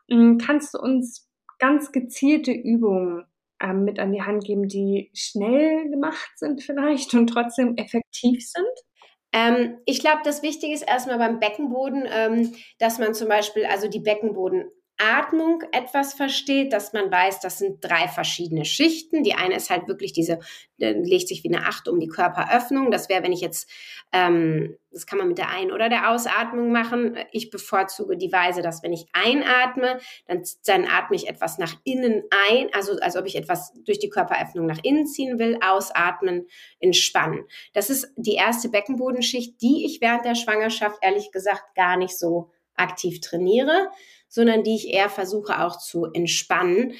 [0.07, 1.27] Kannst du uns
[1.59, 3.25] ganz gezielte Übungen
[3.61, 8.88] ähm, mit an die Hand geben, die schnell gemacht sind vielleicht und trotzdem effektiv sind?
[9.31, 13.87] Ähm, ich glaube, das Wichtige ist erstmal beim Beckenboden, ähm, dass man zum Beispiel also
[13.87, 14.65] die Beckenboden
[14.99, 19.23] Atmung etwas versteht, dass man weiß, das sind drei verschiedene Schichten.
[19.23, 20.39] Die eine ist halt wirklich diese,
[20.77, 22.91] legt sich wie eine Acht um die Körperöffnung.
[22.91, 23.69] Das wäre, wenn ich jetzt,
[24.11, 27.17] ähm, das kann man mit der Ein- oder der Ausatmung machen.
[27.31, 32.23] Ich bevorzuge die Weise, dass wenn ich einatme, dann, dann atme ich etwas nach innen
[32.49, 36.47] ein, also als ob ich etwas durch die Körperöffnung nach innen ziehen will, ausatmen,
[36.79, 37.45] entspannen.
[37.73, 42.51] Das ist die erste Beckenbodenschicht, die ich während der Schwangerschaft ehrlich gesagt gar nicht so
[42.75, 43.89] aktiv trainiere
[44.29, 46.93] sondern die ich eher versuche auch zu entspannen,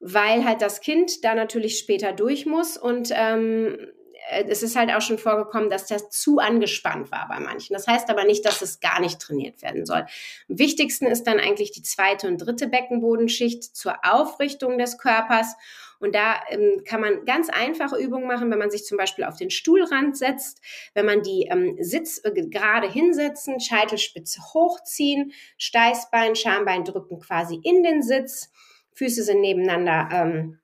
[0.00, 3.86] weil halt das Kind da natürlich später durch muss und ähm, äh,
[4.30, 7.74] es ist halt auch schon vorgekommen, dass das zu angespannt war bei manchen.
[7.74, 10.06] Das heißt aber nicht, dass es gar nicht trainiert werden soll.
[10.48, 15.54] Am wichtigsten ist dann eigentlich die zweite und dritte Beckenbodenschicht zur Aufrichtung des Körpers.
[16.00, 19.36] Und da ähm, kann man ganz einfache Übungen machen, wenn man sich zum Beispiel auf
[19.36, 20.60] den Stuhlrand setzt,
[20.92, 27.82] wenn man die ähm, Sitz äh, gerade hinsetzen, Scheitelspitze hochziehen, Steißbein, Schambein drücken quasi in
[27.82, 28.50] den Sitz,
[28.94, 30.08] Füße sind nebeneinander.
[30.12, 30.58] Ähm,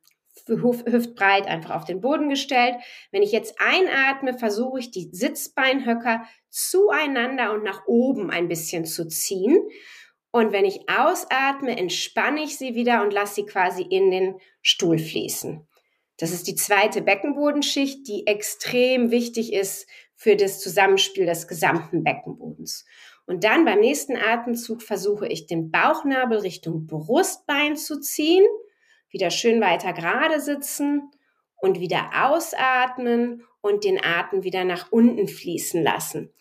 [0.49, 2.77] hüftbreit einfach auf den Boden gestellt.
[3.11, 9.07] Wenn ich jetzt einatme, versuche ich die Sitzbeinhöcker zueinander und nach oben ein bisschen zu
[9.07, 9.59] ziehen.
[10.33, 14.99] Und wenn ich ausatme, entspanne ich sie wieder und lasse sie quasi in den Stuhl
[14.99, 15.67] fließen.
[16.19, 22.85] Das ist die zweite Beckenbodenschicht, die extrem wichtig ist für das Zusammenspiel des gesamten Beckenbodens.
[23.27, 28.45] Und dann beim nächsten Atemzug versuche ich den Bauchnabel Richtung Brustbein zu ziehen,
[29.11, 31.11] wieder schön weiter gerade sitzen
[31.57, 36.33] und wieder ausatmen und den Atem wieder nach unten fließen lassen.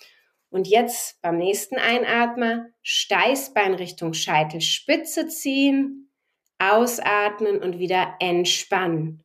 [0.50, 6.12] Und jetzt beim nächsten Einatmen Steißbein Richtung Scheitelspitze ziehen,
[6.58, 9.24] ausatmen und wieder entspannen.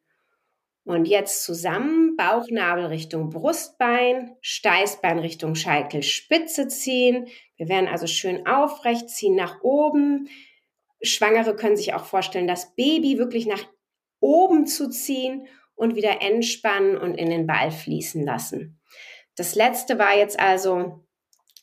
[0.84, 7.26] Und jetzt zusammen Bauchnabel Richtung Brustbein, Steißbein Richtung Scheitelspitze ziehen.
[7.56, 10.28] Wir werden also schön aufrecht ziehen nach oben.
[11.04, 13.64] Schwangere können sich auch vorstellen, das Baby wirklich nach
[14.20, 18.80] oben zu ziehen und wieder entspannen und in den Ball fließen lassen.
[19.36, 21.04] Das letzte war jetzt also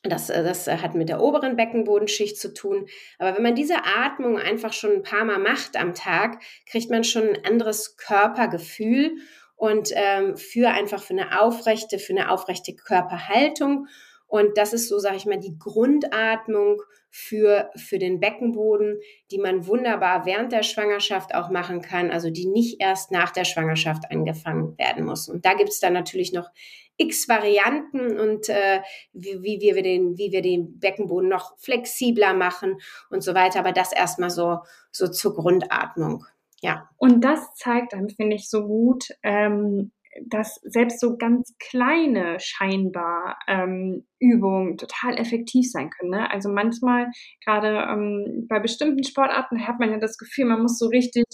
[0.03, 2.87] das, äh, das hat mit der oberen Beckenbodenschicht zu tun.
[3.19, 7.03] Aber wenn man diese Atmung einfach schon ein paar Mal macht am Tag, kriegt man
[7.03, 9.17] schon ein anderes Körpergefühl
[9.55, 13.87] und ähm, für einfach für eine aufrechte, für eine aufrechte Körperhaltung.
[14.25, 19.67] Und das ist so, sage ich mal, die Grundatmung für, für den Beckenboden, die man
[19.67, 24.77] wunderbar während der Schwangerschaft auch machen kann, also die nicht erst nach der Schwangerschaft angefangen
[24.77, 25.27] werden muss.
[25.27, 26.49] Und da gibt es dann natürlich noch
[26.97, 32.77] x Varianten und äh, wie, wie, wir den, wie wir den Beckenboden noch flexibler machen
[33.09, 33.59] und so weiter.
[33.59, 34.59] Aber das erstmal so,
[34.91, 36.25] so zur Grundatmung.
[36.61, 36.89] Ja.
[36.97, 39.91] Und das zeigt einem, finde ich, so gut, ähm,
[40.27, 46.11] dass selbst so ganz kleine scheinbar ähm, Übungen total effektiv sein können.
[46.11, 46.29] Ne?
[46.31, 47.07] Also manchmal,
[47.45, 51.25] gerade ähm, bei bestimmten Sportarten, hat man ja das Gefühl, man muss so richtig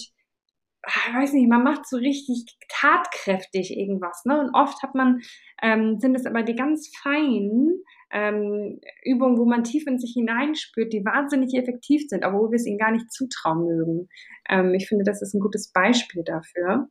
[0.87, 4.39] ich weiß nicht, man macht so richtig tatkräftig irgendwas, ne?
[4.39, 5.19] Und oft hat man,
[5.61, 10.93] ähm, sind es aber die ganz feinen ähm, Übungen, wo man tief in sich hineinspürt,
[10.93, 14.09] die wahnsinnig effektiv sind, obwohl wir es ihnen gar nicht zutrauen mögen.
[14.49, 16.87] Ähm, ich finde, das ist ein gutes Beispiel dafür.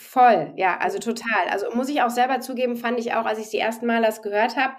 [0.00, 1.48] Voll, ja, also total.
[1.50, 4.22] Also muss ich auch selber zugeben, fand ich auch, als ich die ersten Mal das
[4.22, 4.74] gehört habe,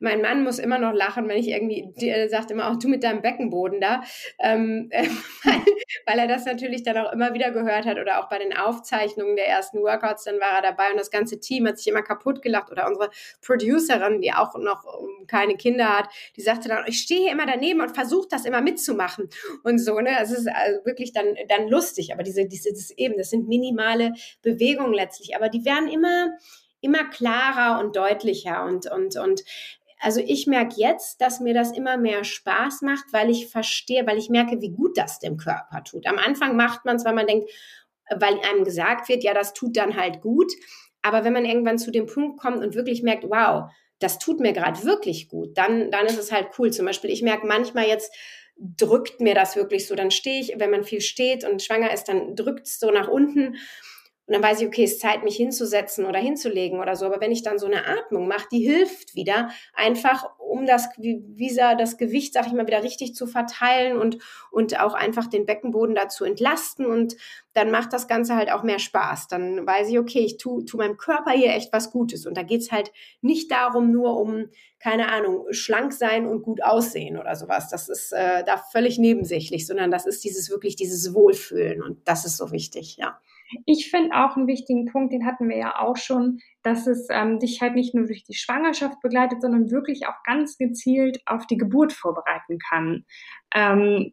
[0.00, 3.04] mein Mann muss immer noch lachen, wenn ich irgendwie, der sagt immer auch du mit
[3.04, 4.02] deinem Beckenboden da,
[4.38, 5.06] ähm, äh,
[5.44, 5.60] weil,
[6.06, 9.36] weil, er das natürlich dann auch immer wieder gehört hat oder auch bei den Aufzeichnungen
[9.36, 12.42] der ersten Workouts, dann war er dabei und das ganze Team hat sich immer kaputt
[12.42, 13.10] gelacht oder unsere
[13.42, 17.46] Producerin, die auch noch ähm, keine Kinder hat, die sagte dann, ich stehe hier immer
[17.46, 19.28] daneben und versuche das immer mitzumachen.
[19.62, 23.16] Und so, ne, es ist also wirklich dann, dann lustig, aber diese, diese, das eben,
[23.16, 26.36] das sind minimale Bewegungen letztlich, aber die werden immer,
[26.80, 29.42] immer klarer und deutlicher und, und, und
[30.00, 34.18] also ich merke jetzt, dass mir das immer mehr Spaß macht, weil ich verstehe, weil
[34.18, 36.06] ich merke, wie gut das dem Körper tut.
[36.06, 37.50] Am Anfang macht man es, weil man denkt,
[38.10, 40.52] weil einem gesagt wird, ja, das tut dann halt gut.
[41.02, 44.52] Aber wenn man irgendwann zu dem Punkt kommt und wirklich merkt, wow, das tut mir
[44.52, 46.70] gerade wirklich gut, dann, dann ist es halt cool.
[46.70, 48.12] Zum Beispiel, ich merke manchmal jetzt,
[48.56, 49.94] drückt mir das wirklich so.
[49.94, 53.08] Dann stehe ich, wenn man viel steht und schwanger ist, dann drückt es so nach
[53.08, 53.56] unten.
[54.26, 57.04] Und dann weiß ich, okay, es ist Zeit, mich hinzusetzen oder hinzulegen oder so.
[57.04, 61.74] Aber wenn ich dann so eine Atmung mache, die hilft wieder einfach, um das Visa,
[61.74, 64.18] das Gewicht, sag ich mal, wieder richtig zu verteilen und,
[64.50, 66.86] und auch einfach den Beckenboden dazu entlasten.
[66.86, 67.16] Und
[67.52, 69.28] dann macht das Ganze halt auch mehr Spaß.
[69.28, 72.24] Dann weiß ich, okay, ich tu, tu meinem Körper hier echt was Gutes.
[72.24, 74.46] Und da geht's halt nicht darum, nur um,
[74.78, 77.68] keine Ahnung, schlank sein und gut aussehen oder sowas.
[77.68, 81.82] Das ist äh, da völlig nebensächlich, sondern das ist dieses wirklich dieses Wohlfühlen.
[81.82, 83.18] Und das ist so wichtig, ja.
[83.66, 87.38] Ich finde auch einen wichtigen Punkt, den hatten wir ja auch schon, dass es ähm,
[87.38, 91.56] dich halt nicht nur durch die Schwangerschaft begleitet, sondern wirklich auch ganz gezielt auf die
[91.56, 93.04] Geburt vorbereiten kann.
[93.54, 94.12] Ähm,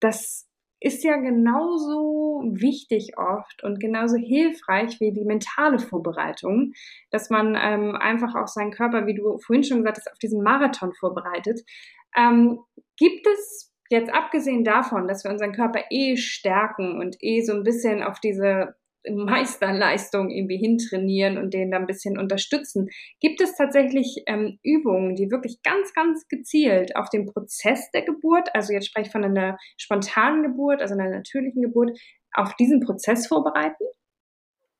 [0.00, 0.48] das
[0.80, 6.72] ist ja genauso wichtig oft und genauso hilfreich wie die mentale Vorbereitung,
[7.10, 10.42] dass man ähm, einfach auch seinen Körper, wie du vorhin schon gesagt hast, auf diesen
[10.42, 11.60] Marathon vorbereitet.
[12.16, 12.60] Ähm,
[12.96, 17.62] gibt es Jetzt abgesehen davon, dass wir unseren Körper eh stärken und eh so ein
[17.62, 18.74] bisschen auf diese
[19.08, 22.88] Meisterleistung irgendwie hintrainieren und den dann ein bisschen unterstützen,
[23.20, 28.54] gibt es tatsächlich ähm, Übungen, die wirklich ganz, ganz gezielt auf den Prozess der Geburt,
[28.54, 31.98] also jetzt spreche ich von einer spontanen Geburt, also einer natürlichen Geburt,
[32.32, 33.84] auf diesen Prozess vorbereiten?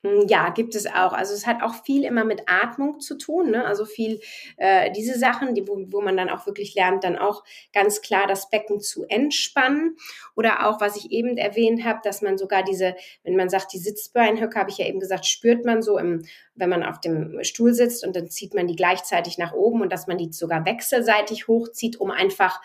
[0.04, 1.12] Hm, ja, gibt es auch.
[1.12, 3.50] Also es hat auch viel immer mit Atmung zu tun.
[3.50, 3.64] Ne?
[3.64, 4.20] Also viel
[4.56, 8.28] äh, diese Sachen, die, wo, wo man dann auch wirklich lernt, dann auch ganz klar
[8.28, 9.96] das Becken zu entspannen.
[10.36, 13.78] Oder auch, was ich eben erwähnt habe, dass man sogar diese, wenn man sagt, die
[13.78, 17.74] Sitzbeinhöcke, habe ich ja eben gesagt, spürt man so, im, wenn man auf dem Stuhl
[17.74, 21.48] sitzt und dann zieht man die gleichzeitig nach oben und dass man die sogar wechselseitig
[21.48, 22.60] hochzieht, um einfach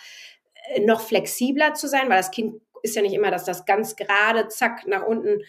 [0.76, 3.96] äh, noch flexibler zu sein, weil das Kind ist ja nicht immer, dass das ganz
[3.96, 5.42] gerade, zack, nach unten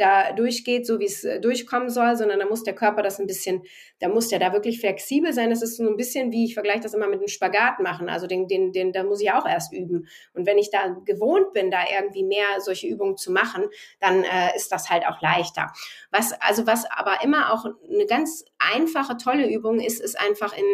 [0.00, 3.26] da durchgeht, so wie es äh, durchkommen soll, sondern da muss der Körper das ein
[3.26, 3.62] bisschen,
[3.98, 5.50] da muss der da wirklich flexibel sein.
[5.50, 8.08] Das ist so ein bisschen wie, ich vergleiche das immer mit einem Spagat machen.
[8.08, 10.08] Also den, den, den, da muss ich auch erst üben.
[10.32, 13.64] Und wenn ich da gewohnt bin, da irgendwie mehr solche Übungen zu machen,
[14.00, 15.72] dann äh, ist das halt auch leichter.
[16.10, 20.64] Was, also was aber immer auch eine ganz einfache, tolle Übung ist es einfach in,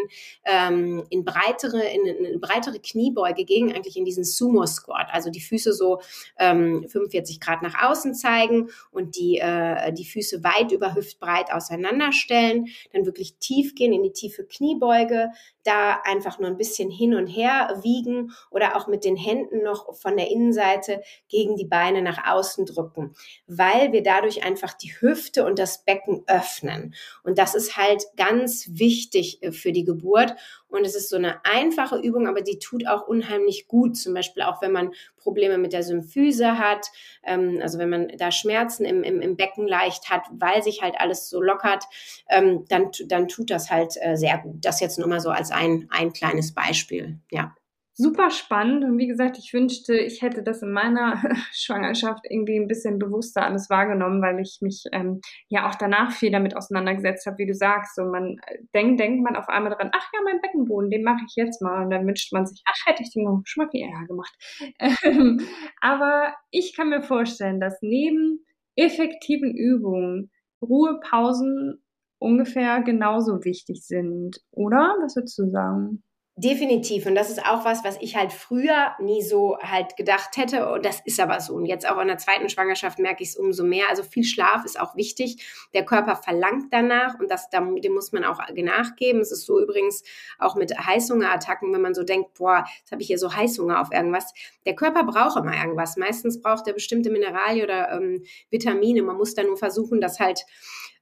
[0.44, 5.08] ähm, in, breitere, in, in breitere Kniebeuge gegen eigentlich in diesen Sumo-Squat.
[5.10, 6.00] Also die Füße so
[6.38, 12.66] ähm, 45 Grad nach außen zeigen und die, äh, die Füße weit über hüftbreit auseinanderstellen.
[12.92, 15.30] Dann wirklich tief gehen in die tiefe Kniebeuge.
[15.64, 19.94] Da einfach nur ein bisschen hin und her wiegen oder auch mit den Händen noch
[19.96, 23.14] von der Innenseite gegen die Beine nach außen drücken,
[23.46, 26.94] weil wir dadurch einfach die Hüfte und das Becken öffnen.
[27.24, 30.34] Und das ist halt ganz wichtig äh, für die Geburt.
[30.68, 33.96] Und es ist so eine einfache Übung, aber die tut auch unheimlich gut.
[33.96, 36.86] Zum Beispiel auch, wenn man Probleme mit der Symphyse hat,
[37.24, 40.96] ähm, also wenn man da Schmerzen im, im, im, Becken leicht hat, weil sich halt
[40.98, 41.84] alles so lockert,
[42.28, 44.64] ähm, dann, dann tut das halt äh, sehr gut.
[44.64, 47.18] Das jetzt nur mal so als ein, ein kleines Beispiel.
[47.30, 47.54] Ja
[47.96, 48.84] super spannend.
[48.84, 53.42] Und wie gesagt, ich wünschte, ich hätte das in meiner Schwangerschaft irgendwie ein bisschen bewusster
[53.42, 57.54] alles wahrgenommen, weil ich mich ähm, ja auch danach viel damit auseinandergesetzt habe, wie du
[57.54, 57.98] sagst.
[57.98, 61.24] Und man äh, denkt, denkt man auf einmal dran, ach ja, mein Beckenboden, den mache
[61.26, 61.84] ich jetzt mal.
[61.84, 64.34] Und dann wünscht man sich, ach, hätte ich den noch schon mal viel eher gemacht.
[65.02, 65.40] Ähm,
[65.80, 68.44] aber ich kann mir vorstellen, dass neben
[68.76, 70.30] effektiven Übungen
[70.62, 71.82] Ruhepausen
[72.18, 74.96] ungefähr genauso wichtig sind, oder?
[75.00, 76.02] Was würdest du sagen?
[76.38, 77.06] Definitiv.
[77.06, 80.70] Und das ist auch was, was ich halt früher nie so halt gedacht hätte.
[80.70, 81.54] Und das ist aber so.
[81.54, 83.86] Und jetzt auch in der zweiten Schwangerschaft merke ich es umso mehr.
[83.88, 85.42] Also viel Schlaf ist auch wichtig.
[85.72, 89.22] Der Körper verlangt danach und das, dem muss man auch nachgeben.
[89.22, 90.02] Es ist so übrigens
[90.38, 93.90] auch mit Heißhungerattacken, wenn man so denkt, boah, jetzt habe ich hier so Heißhunger auf
[93.90, 94.34] irgendwas.
[94.66, 95.96] Der Körper braucht immer irgendwas.
[95.96, 99.00] Meistens braucht er bestimmte Mineralien oder ähm, Vitamine.
[99.00, 100.44] Man muss da nur versuchen, das halt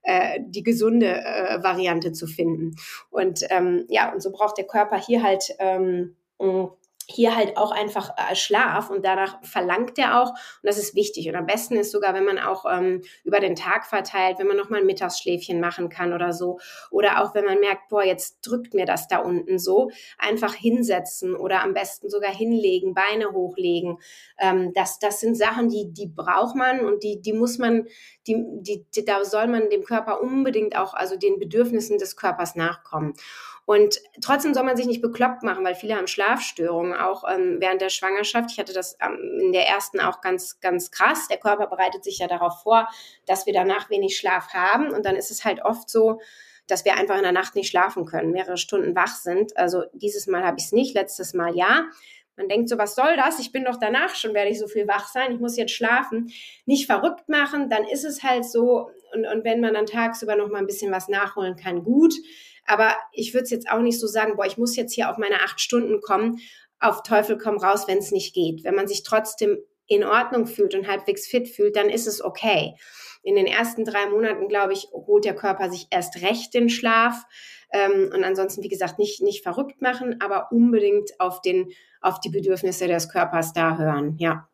[0.04, 2.76] äh, die gesunde äh, Variante zu finden.
[3.10, 6.16] Und ähm, ja, und so braucht der Körper hier halt ähm,
[7.08, 11.28] hier halt auch einfach äh, Schlaf und danach verlangt er auch und das ist wichtig.
[11.28, 14.56] Und am besten ist sogar, wenn man auch ähm, über den Tag verteilt, wenn man
[14.56, 16.58] noch mal ein Mittagsschläfchen machen kann oder so.
[16.90, 21.36] Oder auch wenn man merkt, boah, jetzt drückt mir das da unten so, einfach hinsetzen
[21.36, 23.98] oder am besten sogar hinlegen, Beine hochlegen,
[24.38, 27.86] ähm, das, das sind Sachen, die, die braucht man und die, die muss man,
[28.26, 32.54] die, die, die, da soll man dem Körper unbedingt auch, also den Bedürfnissen des Körpers
[32.54, 33.14] nachkommen.
[33.66, 37.80] Und trotzdem soll man sich nicht bekloppt machen, weil viele haben Schlafstörungen, auch ähm, während
[37.80, 38.50] der Schwangerschaft.
[38.50, 41.28] Ich hatte das ähm, in der ersten auch ganz, ganz krass.
[41.28, 42.88] Der Körper bereitet sich ja darauf vor,
[43.26, 44.90] dass wir danach wenig Schlaf haben.
[44.90, 46.20] Und dann ist es halt oft so,
[46.66, 49.56] dass wir einfach in der Nacht nicht schlafen können, mehrere Stunden wach sind.
[49.56, 51.86] Also dieses Mal habe ich es nicht, letztes Mal ja.
[52.36, 53.38] Man denkt so, was soll das?
[53.38, 55.32] Ich bin doch danach schon, werde ich so viel wach sein.
[55.32, 56.32] Ich muss jetzt schlafen.
[56.66, 58.90] Nicht verrückt machen, dann ist es halt so.
[59.14, 62.14] Und, und wenn man dann tagsüber noch mal ein bisschen was nachholen kann, gut.
[62.66, 65.18] Aber ich würde es jetzt auch nicht so sagen, boah, ich muss jetzt hier auf
[65.18, 66.38] meine acht Stunden kommen,
[66.80, 68.64] auf Teufel komm raus, wenn es nicht geht.
[68.64, 72.74] Wenn man sich trotzdem in Ordnung fühlt und halbwegs fit fühlt, dann ist es okay.
[73.22, 77.22] In den ersten drei Monaten, glaube ich, holt der Körper sich erst recht den Schlaf.
[77.72, 82.30] Ähm, und ansonsten, wie gesagt, nicht, nicht verrückt machen, aber unbedingt auf, den, auf die
[82.30, 84.16] Bedürfnisse des Körpers da hören.
[84.18, 84.48] Ja.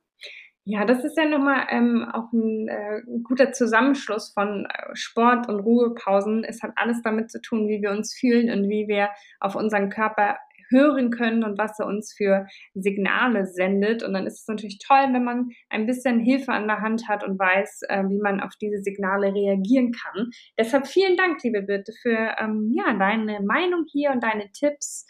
[0.70, 5.58] Ja, das ist ja nochmal ähm, auch ein äh, guter Zusammenschluss von äh, Sport und
[5.58, 6.44] Ruhepausen.
[6.44, 9.08] Es hat alles damit zu tun, wie wir uns fühlen und wie wir
[9.40, 10.36] auf unseren Körper
[10.70, 14.04] hören können und was er uns für Signale sendet.
[14.04, 17.24] Und dann ist es natürlich toll, wenn man ein bisschen Hilfe an der Hand hat
[17.24, 20.30] und weiß, äh, wie man auf diese Signale reagieren kann.
[20.56, 25.04] Deshalb vielen Dank, liebe Birte, für ähm, ja, deine Meinung hier und deine Tipps.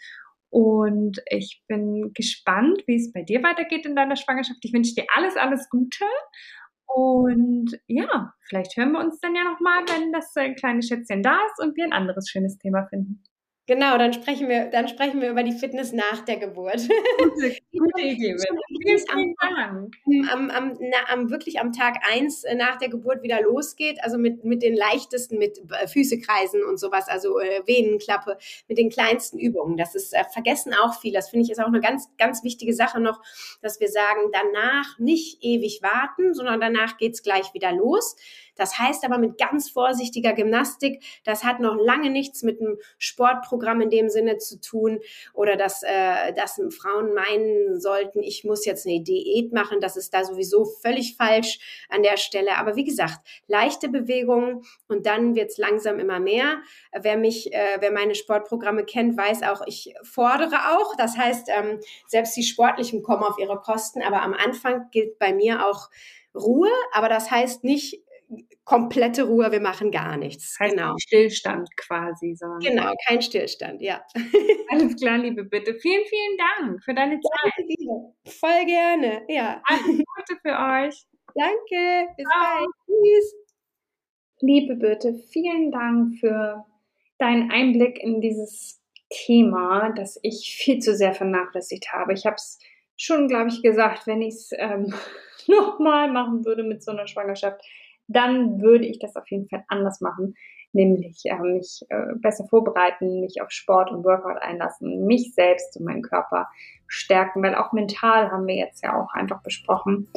[0.51, 4.59] Und ich bin gespannt, wie es bei dir weitergeht in deiner Schwangerschaft.
[4.63, 6.05] Ich wünsche dir alles, alles Gute.
[6.85, 11.63] Und ja, vielleicht hören wir uns dann ja nochmal, wenn das kleine Schätzchen da ist
[11.63, 13.23] und wir ein anderes schönes Thema finden.
[13.67, 16.81] Genau, dann sprechen wir, dann sprechen wir über die Fitness nach der Geburt.
[17.19, 18.35] Gute, gute Idee.
[19.47, 19.95] Dank.
[20.31, 24.17] Am, am, na, am, wirklich am Tag eins äh, nach der Geburt wieder losgeht, also
[24.17, 28.89] mit, mit den leichtesten, mit äh, Füße kreisen und sowas, also äh, Venenklappe, mit den
[28.89, 29.77] kleinsten Übungen.
[29.77, 31.13] Das ist, äh, vergessen auch viel.
[31.13, 33.21] Das finde ich ist auch eine ganz, ganz wichtige Sache noch,
[33.61, 38.15] dass wir sagen, danach nicht ewig warten, sondern danach geht's gleich wieder los.
[38.55, 41.03] Das heißt aber mit ganz vorsichtiger Gymnastik.
[41.23, 44.99] Das hat noch lange nichts mit einem Sportprogramm in dem Sinne zu tun
[45.33, 49.79] oder dass, äh, dass Frauen meinen sollten, ich muss jetzt eine Diät machen.
[49.81, 51.59] Das ist da sowieso völlig falsch
[51.89, 52.57] an der Stelle.
[52.57, 56.61] Aber wie gesagt, leichte Bewegungen und dann wird es langsam immer mehr.
[56.99, 60.95] Wer mich, äh, wer meine Sportprogramme kennt, weiß auch, ich fordere auch.
[60.95, 64.01] Das heißt, ähm, selbst die Sportlichen kommen auf ihre Kosten.
[64.01, 65.89] Aber am Anfang gilt bei mir auch
[66.33, 68.01] Ruhe, aber das heißt nicht
[68.63, 70.57] komplette Ruhe, wir machen gar nichts.
[70.59, 70.95] Heißt genau.
[70.97, 72.35] Stillstand quasi.
[72.35, 72.45] So.
[72.61, 74.01] Genau, kein Stillstand, ja.
[74.69, 75.75] Alles klar, liebe Bitte.
[75.75, 77.53] Vielen, vielen Dank für deine Zeit.
[77.57, 78.13] Danke dir.
[78.25, 79.61] Voll gerne, ja.
[79.65, 81.05] Alles Gute für euch.
[81.35, 82.59] Danke, bis Ciao.
[82.59, 82.69] bald.
[82.85, 83.35] Tschüss.
[84.41, 86.65] Liebe Bitte, vielen Dank für
[87.19, 92.13] deinen Einblick in dieses Thema, das ich viel zu sehr vernachlässigt habe.
[92.13, 92.57] Ich habe es
[92.97, 94.93] schon, glaube ich, gesagt, wenn ich es ähm,
[95.47, 97.61] nochmal machen würde mit so einer Schwangerschaft,
[98.15, 100.35] dann würde ich das auf jeden Fall anders machen,
[100.73, 105.85] nämlich äh, mich äh, besser vorbereiten, mich auf Sport und Workout einlassen, mich selbst und
[105.85, 106.47] meinen Körper
[106.87, 110.07] stärken, weil auch mental haben wir jetzt ja auch einfach besprochen,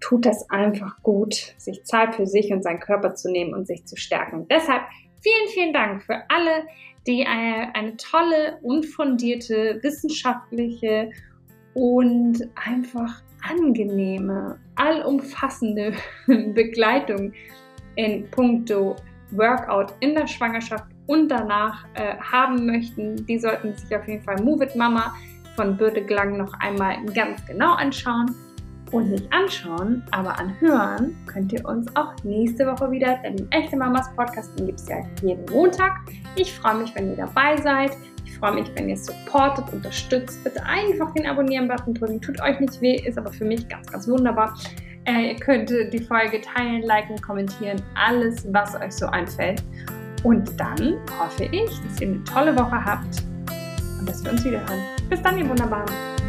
[0.00, 3.86] tut das einfach gut, sich Zeit für sich und seinen Körper zu nehmen und sich
[3.86, 4.46] zu stärken.
[4.48, 4.82] Deshalb
[5.20, 6.66] vielen, vielen Dank für alle,
[7.06, 11.10] die eine, eine tolle und fundierte wissenschaftliche
[11.74, 15.92] und einfach angenehme, allumfassende
[16.26, 17.32] Begleitung
[17.96, 18.96] in puncto
[19.30, 24.40] Workout in der Schwangerschaft und danach äh, haben möchten, die sollten sich auf jeden Fall
[24.42, 25.14] Move It Mama
[25.56, 28.34] von Birte Glang noch einmal ganz genau anschauen.
[28.90, 33.76] Und nicht anschauen, aber anhören könnt ihr uns auch nächste Woche wieder, denn den Echte
[33.76, 35.96] Mamas Podcast gibt es ja jeden Montag.
[36.36, 37.90] Ich freue mich, wenn ihr dabei seid.
[38.44, 40.44] Freue mich, wenn ihr es supportet, unterstützt.
[40.44, 42.20] Bitte einfach den Abonnieren-Button drücken.
[42.20, 44.54] Tut euch nicht weh, ist aber für mich ganz, ganz wunderbar.
[45.06, 49.64] Äh, ihr könnt die Folge teilen, liken, kommentieren, alles, was euch so einfällt.
[50.24, 53.22] Und dann hoffe ich, dass ihr eine tolle Woche habt
[53.98, 54.82] und dass wir uns wieder hören.
[55.08, 56.23] Bis dann, ihr Wunderbaren.